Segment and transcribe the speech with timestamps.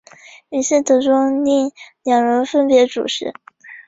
[0.49, 1.71] 于是德宗令
[2.05, 3.35] 二人分别主事。